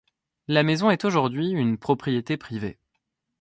La 0.47 0.63
maison 0.63 0.89
est 0.89 1.05
aujourd'hui 1.05 1.51
une 1.51 1.77
propriété 1.77 2.35
privée. 2.35 2.79